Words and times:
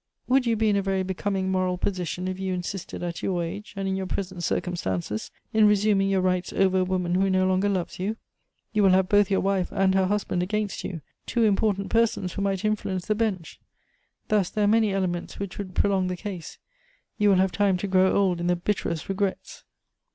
Would 0.27 0.47
you 0.47 0.55
be 0.55 0.67
in 0.67 0.75
a 0.75 0.81
very 0.81 1.03
becoming 1.03 1.51
moral 1.51 1.77
position 1.77 2.27
if 2.27 2.39
you 2.39 2.55
insisted, 2.55 3.03
at 3.03 3.21
your 3.21 3.43
age, 3.43 3.71
and 3.77 3.87
in 3.87 3.95
your 3.95 4.07
present 4.07 4.43
circumstances, 4.43 5.29
in 5.53 5.67
resuming 5.67 6.09
your 6.09 6.21
rights 6.21 6.51
over 6.51 6.79
a 6.79 6.83
woman 6.83 7.13
who 7.13 7.29
no 7.29 7.45
longer 7.47 7.69
loves 7.69 7.99
you? 7.99 8.15
You 8.73 8.81
will 8.81 8.89
have 8.89 9.07
both 9.07 9.29
your 9.29 9.41
wife 9.41 9.71
and 9.71 9.93
her 9.93 10.07
husband 10.07 10.41
against 10.41 10.83
you, 10.83 11.01
two 11.27 11.43
important 11.43 11.89
persons 11.91 12.33
who 12.33 12.41
might 12.41 12.65
influence 12.65 13.05
the 13.05 13.13
Bench. 13.13 13.59
Thus, 14.27 14.49
there 14.49 14.63
are 14.63 14.67
many 14.75 14.91
elements 14.91 15.37
which 15.37 15.59
would 15.59 15.75
prolong 15.75 16.07
the 16.07 16.17
case; 16.17 16.57
you 17.19 17.29
will 17.29 17.35
have 17.35 17.51
time 17.51 17.77
to 17.77 17.85
grow 17.87 18.11
old 18.15 18.39
in 18.39 18.47
the 18.47 18.55
bitterest 18.55 19.07
regrets." 19.07 19.65